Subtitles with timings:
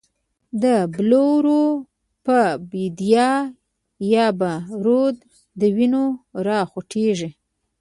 [0.63, 1.61] د بلورو
[2.25, 2.37] په
[2.69, 2.97] بید
[4.15, 4.53] یا به،
[4.85, 5.17] رود
[5.59, 6.05] د وینو
[6.47, 7.31] را خوټیږی